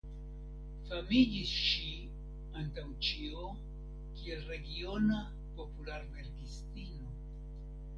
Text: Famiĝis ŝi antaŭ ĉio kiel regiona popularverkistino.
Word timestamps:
Famiĝis 0.91 1.51
ŝi 1.65 1.91
antaŭ 2.63 2.87
ĉio 3.09 3.53
kiel 4.17 4.45
regiona 4.51 5.25
popularverkistino. 5.63 7.17